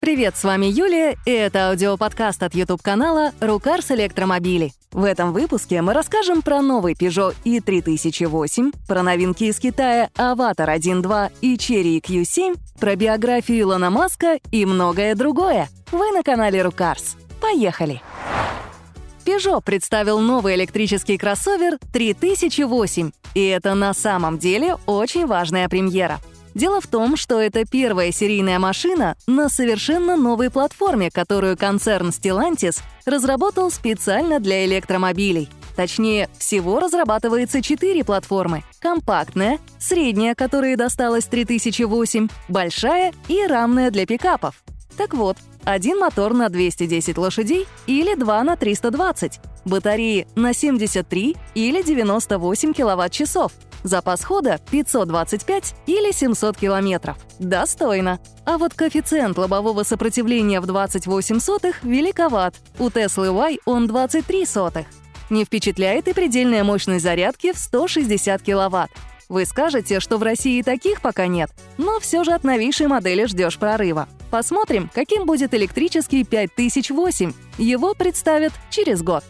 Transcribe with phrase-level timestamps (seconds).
[0.00, 4.72] Привет, с вами Юлия, и это аудиоподкаст от YouTube-канала «Рукарс Электромобили».
[4.92, 11.32] В этом выпуске мы расскажем про новый Peugeot i3008, про новинки из Китая Avatar 1.2
[11.42, 15.68] и Cherry Q7, про биографию Илона Маска и многое другое.
[15.92, 17.18] Вы на канале «Рукарс».
[17.38, 18.00] Поехали!
[19.26, 26.20] Peugeot представил новый электрический кроссовер 3008, и это на самом деле очень важная премьера—
[26.54, 32.82] Дело в том, что это первая серийная машина на совершенно новой платформе, которую концерн Stellantis
[33.06, 35.48] разработал специально для электромобилей.
[35.76, 38.64] Точнее, всего разрабатывается четыре платформы.
[38.80, 44.62] Компактная, средняя, которая досталась 3008, большая и рамная для пикапов.
[44.98, 51.82] Так вот, один мотор на 210 лошадей или два на 320, батареи на 73 или
[51.82, 57.16] 98 киловатт-часов— Запас хода 525 или 700 километров.
[57.38, 58.20] Достойно.
[58.44, 62.56] А вот коэффициент лобового сопротивления в 28 сотых великоват.
[62.78, 64.86] У Tesla Y он 23 сотых.
[65.30, 68.90] Не впечатляет и предельная мощность зарядки в 160 киловатт.
[69.28, 73.58] Вы скажете, что в России таких пока нет, но все же от новейшей модели ждешь
[73.58, 74.08] прорыва.
[74.30, 77.32] Посмотрим, каким будет электрический 5008.
[77.58, 79.24] Его представят через год.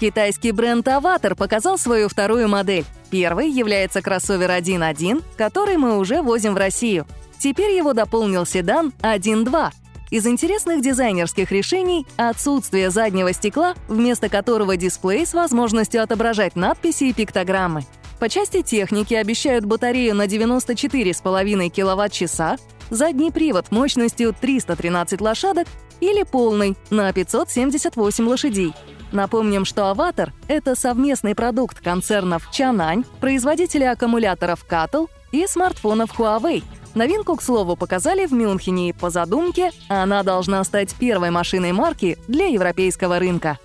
[0.00, 2.84] Китайский бренд Avatar показал свою вторую модель.
[3.10, 7.06] Первый является кроссовер 1.1, который мы уже возим в Россию.
[7.38, 9.70] Теперь его дополнил седан 1.2.
[10.10, 17.12] Из интересных дизайнерских решений— отсутствие заднего стекла, вместо которого дисплей с возможностью отображать надписи и
[17.12, 17.82] пиктограммы.
[18.20, 22.56] По части техники обещают батарею на 94,5 кВт-часа,
[22.90, 25.66] задний привод мощностью 313 лошадок
[26.00, 28.74] или полный на 578 лошадей—
[29.12, 36.64] Напомним, что «Аватар»— это совместный продукт концернов Чанань, производителя аккумуляторов Катл и смартфонов Huawei.
[36.94, 42.18] Новинку, к слову, показали в Мюнхене, и по задумке она должна стать первой машиной марки
[42.26, 43.58] для европейского рынка.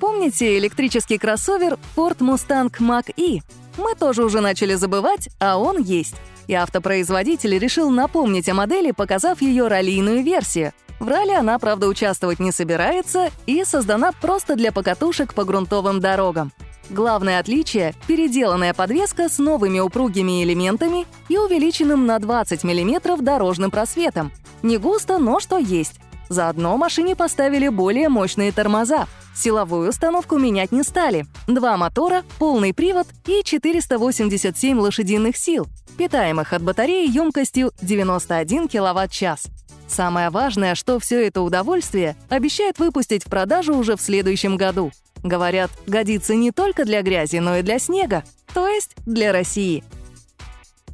[0.00, 3.40] Помните электрический кроссовер Ford Mustang Mach-E?
[3.76, 6.16] Мы тоже уже начали забывать, а он есть.
[6.48, 12.40] И автопроизводитель решил напомнить о модели, показав ее раллийную версию— в ралли она, правда, участвовать
[12.40, 16.52] не собирается и создана просто для покатушек по грунтовым дорогам.
[16.90, 24.32] Главное отличие— переделанная подвеска с новыми упругими элементами и увеличенным на 20 мм дорожным просветом.
[24.62, 26.00] Не густо, но что есть.
[26.28, 29.06] Заодно машине поставили более мощные тормоза.
[29.34, 31.26] Силовую установку менять не стали.
[31.46, 35.66] Два мотора, полный привод и 487 лошадиных сил,
[35.96, 39.46] питаемых от батареи емкостью 91 кВт-час.
[39.86, 44.92] Самое важное, что все это удовольствие обещает выпустить в продажу уже в следующем году.
[45.22, 48.22] Говорят, годится не только для грязи, но и для снега,
[48.54, 49.82] то есть для России.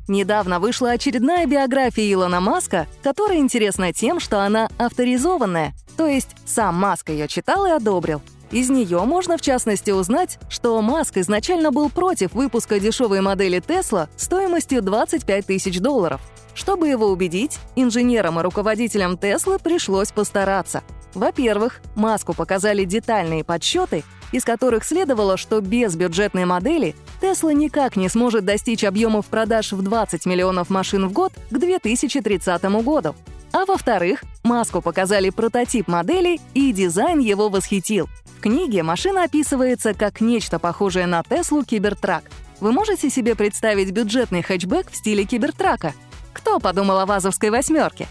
[0.09, 6.77] Недавно вышла очередная биография Илона Маска, которая интересна тем, что она авторизованная, то есть сам
[6.77, 8.21] Маск ее читал и одобрил.
[8.51, 14.09] Из нее можно в частности узнать, что Маск изначально был против выпуска дешевой модели Tesla
[14.17, 16.21] стоимостью 25 тысяч долларов—
[16.55, 20.83] чтобы его убедить, инженерам и руководителям Теслы пришлось постараться.
[21.15, 28.09] Во-первых, Маску показали детальные подсчеты, из которых следовало, что без бюджетной модели Тесла никак не
[28.09, 33.15] сможет достичь объемов продаж в 20 миллионов машин в год к 2030 году.
[33.53, 38.09] А во-вторых, Маску показали прототип модели, и дизайн его восхитил.
[38.39, 42.25] В книге машина описывается как нечто похожее на Теслу Кибертрак.
[42.61, 45.95] Вы можете себе представить бюджетный хэтчбэк в стиле Кибертрака—
[46.35, 48.07] кто подумал о вазовской восьмерке?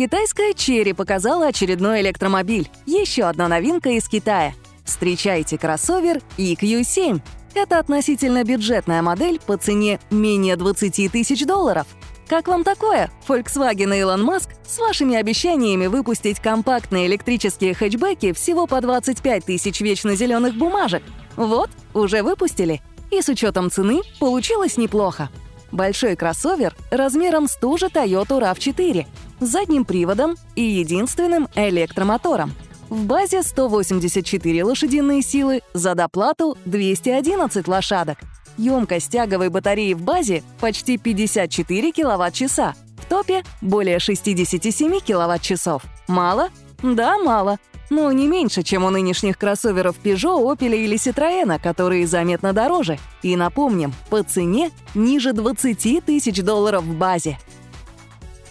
[0.00, 2.70] Китайская Черри показала очередной электромобиль.
[2.86, 4.54] Еще одна новинка из Китая.
[4.82, 7.20] Встречайте кроссовер EQ7.
[7.54, 11.86] Это относительно бюджетная модель по цене менее 20 тысяч долларов.
[12.26, 18.66] Как вам такое, Volkswagen и Elon Musk с вашими обещаниями выпустить компактные электрические хэтчбеки всего
[18.66, 21.02] по 25 тысяч вечно зеленых бумажек?
[21.36, 22.80] Вот, уже выпустили.
[23.10, 25.28] И с учетом цены получилось неплохо.
[25.72, 29.06] Большой кроссовер размером с ту же Toyota RAV4
[29.40, 32.52] с задним приводом и единственным электромотором.
[32.88, 38.18] В базе 184 лошадиные силы, за доплату 211 лошадок.
[38.58, 42.74] Емкость тяговой батареи в базе почти 54 киловатт-часа.
[42.98, 45.82] В топе более 67 киловатт-часов.
[46.08, 46.48] Мало?
[46.82, 47.58] Да, мало
[47.90, 52.98] но не меньше, чем у нынешних кроссоверов Peugeot, Opel или Citroёn, которые заметно дороже.
[53.22, 57.38] И напомним, по цене ниже 20 тысяч долларов в базе.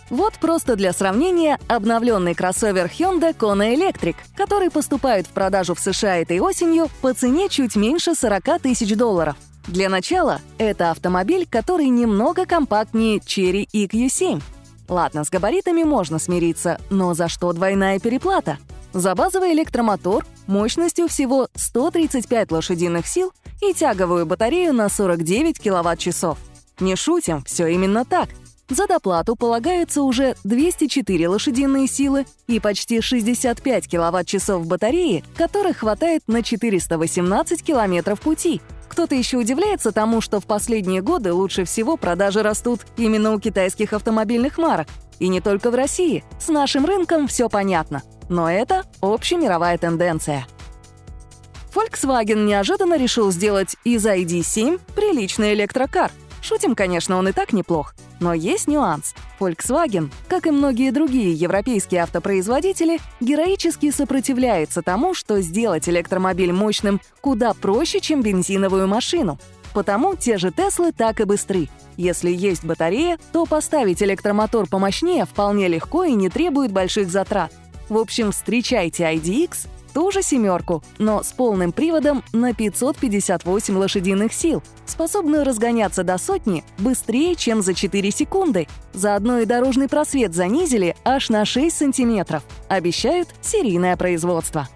[0.09, 6.18] Вот просто для сравнения обновленный кроссовер Hyundai Kona Electric, который поступает в продажу в США
[6.18, 9.36] этой осенью по цене чуть меньше 40 тысяч долларов.
[9.68, 14.41] Для начала это автомобиль, который немного компактнее Cherry EQ7.
[14.88, 18.57] Ладно, с габаритами можно смириться, но за что двойная переплата?
[18.94, 23.31] За базовый электромотор мощностью всего 135 лошадиных сил
[23.62, 26.38] и тяговую батарею на 49 киловатт-часов.
[26.80, 28.30] Не шутим, все именно так.
[28.69, 36.44] За доплату полагаются уже 204 лошадиные силы и почти 65 киловатт-часов батареи, которых хватает на
[36.44, 38.62] 418 километров пути.
[38.88, 43.94] Кто-то еще удивляется тому, что в последние годы лучше всего продажи растут именно у китайских
[43.94, 44.88] автомобильных марок.
[45.19, 46.24] И не только в России.
[46.39, 48.03] С нашим рынком все понятно.
[48.30, 50.48] Но это общемировая тенденция.
[51.74, 56.12] Volkswagen неожиданно решил сделать из ID7 приличный электрокар.
[56.42, 57.94] Шутим, конечно, он и так неплох.
[58.20, 59.14] Но есть нюанс.
[59.40, 67.54] Volkswagen, как и многие другие европейские автопроизводители, героически сопротивляется тому, что сделать электромобиль мощным куда
[67.54, 69.38] проще, чем бензиновую машину.
[69.74, 71.70] Потому те же Теслы так и быстры.
[71.96, 77.54] Если есть батарея, то поставить электромотор помощнее вполне легко и не требует больших затрат.
[77.89, 84.62] В общем, встречайте IDX ту же семерку, но с полным приводом на 558 лошадиных сил,
[84.86, 88.68] способную разгоняться до сотни быстрее, чем за 4 секунды.
[88.94, 92.44] Заодно и дорожный просвет занизили аж на 6 сантиметров.
[92.68, 94.68] Обещают серийное производство.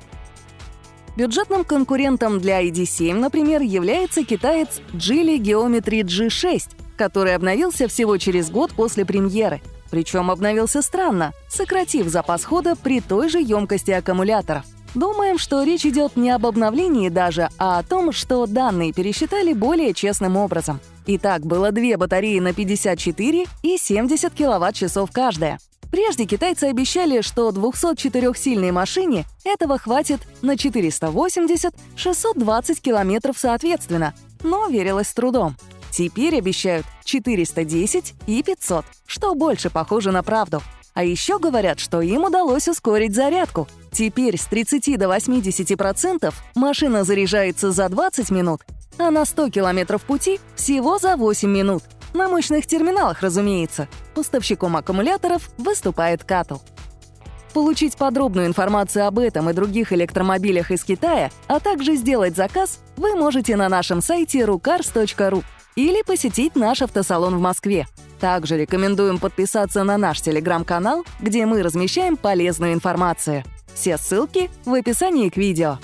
[1.16, 8.74] Бюджетным конкурентом для ID7, например, является китаец Geely Geometry G6, который обновился всего через год
[8.74, 9.62] после премьеры.
[9.94, 14.64] Причем обновился странно, сократив запас хода при той же емкости аккумуляторов.
[14.96, 19.94] Думаем, что речь идет не об обновлении даже, а о том, что данные пересчитали более
[19.94, 20.80] честным образом.
[21.06, 25.60] Итак, было две батареи на 54 и 70 киловатт-часов каждая.
[25.92, 35.14] Прежде китайцы обещали, что 204-сильной машине этого хватит на 480-620 километров соответственно, но верилось с
[35.14, 35.56] трудом.
[35.94, 40.64] Теперь обещают 410 и 500, что больше похоже на правду.
[40.96, 43.68] А еще говорят, что им удалось ускорить зарядку.
[43.92, 48.62] Теперь с 30 до 80% машина заряжается за 20 минут,
[48.98, 51.84] а на 100 километров пути всего за 8 минут.
[52.16, 53.88] На мощных терминалах, разумеется.
[54.16, 56.58] Поставщиком аккумуляторов выступает Катл.
[57.54, 63.16] Получить подробную информацию об этом и других электромобилях из Китая, а также сделать заказ, вы
[63.16, 65.44] можете на нашем сайте rucars.ru
[65.76, 67.88] или посетить наш автосалон в Москве.
[68.20, 73.44] Также рекомендуем подписаться на наш телеграм-канал, где мы размещаем полезную информацию.
[73.74, 75.80] Все ссылки в описании к видео.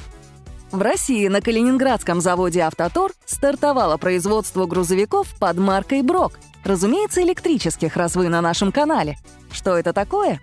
[0.72, 6.40] В России на калининградском заводе «Автотор» стартовало производство грузовиков под маркой «Брок».
[6.64, 9.18] Разумеется, электрических, раз вы на нашем канале.
[9.52, 10.40] Что это такое?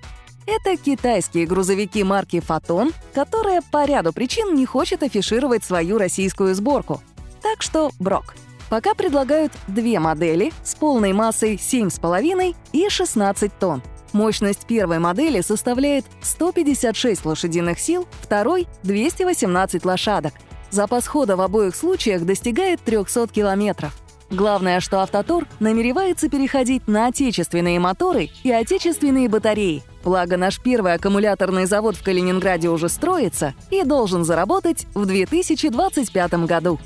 [0.47, 7.01] Это китайские грузовики марки «Фотон», которая по ряду причин не хочет афишировать свою российскую сборку.
[7.43, 8.35] Так что «Брок».
[8.69, 13.83] Пока предлагают две модели с полной массой 7,5 и 16 тонн.
[14.13, 20.33] Мощность первой модели составляет 156 лошадиных сил, второй— 218 лошадок.
[20.71, 23.95] Запас хода в обоих случаях достигает 300 километров.
[24.31, 29.85] Главное, что «Автотор» намеревается переходить на отечественные моторы и отечественные батареи.
[30.03, 36.81] Благо, наш первый аккумуляторный завод в Калининграде уже строится и должен заработать в 2025 году.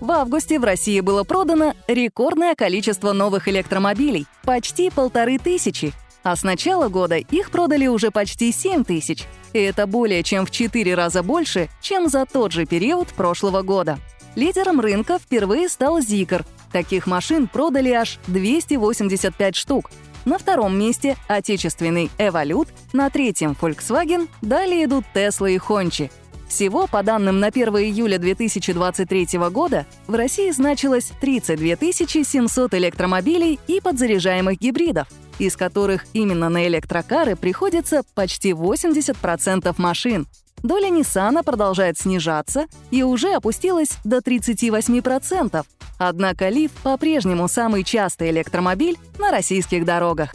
[0.00, 5.92] В августе в России было продано рекордное количество новых электромобилей— почти полторы тысячи.
[6.22, 9.24] А с начала года их продали уже почти 7 тысяч.
[9.52, 13.98] И это более чем в 4 раза больше, чем за тот же период прошлого года.
[14.36, 16.44] Лидером рынка впервые стал Zikr.
[16.72, 19.90] Таких машин продали аж 285 штук.
[20.24, 26.10] На втором месте— отечественный Evolute, на третьем— Volkswagen, далее идут Tesla и Honchi—
[26.48, 33.80] всего, по данным на 1 июля 2023 года, в России значилось 32 700 электромобилей и
[33.80, 40.26] подзаряжаемых гибридов, из которых именно на электрокары приходится почти 80% машин.
[40.62, 45.64] Доля Nissan продолжает снижаться и уже опустилась до 38%.
[45.98, 50.34] Однако Leaf по-прежнему самый частый электромобиль на российских дорогах.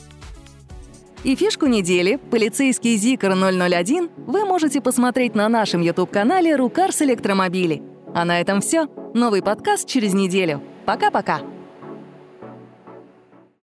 [1.23, 7.81] И фишку недели «Полицейский Зикр 001» вы можете посмотреть на нашем YouTube-канале «Рукарс Электромобили».
[8.13, 8.87] А на этом все.
[9.13, 10.61] Новый подкаст через неделю.
[10.85, 11.52] Пока-пока!